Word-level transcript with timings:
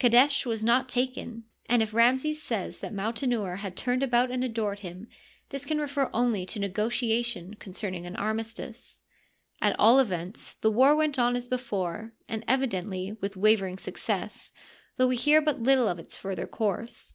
Qadesh 0.00 0.46
was 0.46 0.64
not 0.64 0.88
taken, 0.88 1.44
and 1.66 1.82
if 1.82 1.92
Ramses 1.92 2.42
says 2.42 2.78
that 2.78 2.94
Mautenouer 2.94 3.56
had 3.56 3.76
turned 3.76 4.02
about 4.02 4.30
and 4.30 4.42
adored 4.42 4.78
him, 4.78 5.08
this 5.50 5.66
can 5.66 5.76
refer 5.78 6.08
only 6.14 6.46
to 6.46 6.58
negotiations 6.58 7.56
concerning 7.58 8.06
an 8.06 8.16
armistice. 8.16 9.02
At 9.60 9.78
all 9.78 10.00
events, 10.00 10.54
the 10.54 10.70
war 10.70 10.96
went 10.96 11.18
on 11.18 11.36
as 11.36 11.48
before, 11.48 12.14
and 12.30 12.42
evidently 12.48 13.12
with 13.20 13.36
wavering 13.36 13.76
success, 13.76 14.52
though 14.96 15.08
we 15.08 15.16
hear 15.16 15.42
but 15.42 15.60
little 15.62 15.88
of 15.88 15.98
its 15.98 16.16
further 16.16 16.46
course. 16.46 17.12